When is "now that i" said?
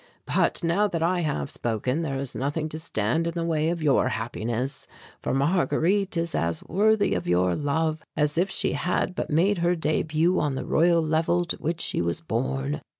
0.63-1.19